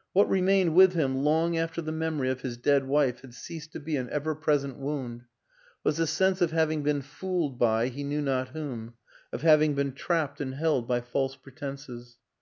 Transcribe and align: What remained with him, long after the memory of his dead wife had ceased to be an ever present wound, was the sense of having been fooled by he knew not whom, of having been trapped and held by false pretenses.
What 0.14 0.30
remained 0.30 0.74
with 0.74 0.94
him, 0.94 1.14
long 1.24 1.58
after 1.58 1.82
the 1.82 1.92
memory 1.92 2.30
of 2.30 2.40
his 2.40 2.56
dead 2.56 2.86
wife 2.86 3.20
had 3.20 3.34
ceased 3.34 3.72
to 3.72 3.80
be 3.80 3.96
an 3.98 4.08
ever 4.08 4.34
present 4.34 4.78
wound, 4.78 5.24
was 5.82 5.98
the 5.98 6.06
sense 6.06 6.40
of 6.40 6.52
having 6.52 6.82
been 6.82 7.02
fooled 7.02 7.58
by 7.58 7.88
he 7.88 8.02
knew 8.02 8.22
not 8.22 8.48
whom, 8.56 8.94
of 9.30 9.42
having 9.42 9.74
been 9.74 9.92
trapped 9.92 10.40
and 10.40 10.54
held 10.54 10.88
by 10.88 11.02
false 11.02 11.36
pretenses. 11.36 12.16